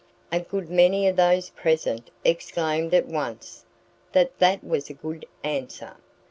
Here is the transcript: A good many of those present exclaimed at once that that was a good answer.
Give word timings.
A 0.31 0.39
good 0.39 0.71
many 0.71 1.07
of 1.07 1.15
those 1.15 1.51
present 1.51 2.09
exclaimed 2.25 2.91
at 2.95 3.05
once 3.07 3.65
that 4.13 4.39
that 4.39 4.63
was 4.63 4.89
a 4.89 4.95
good 4.95 5.27
answer. 5.43 5.95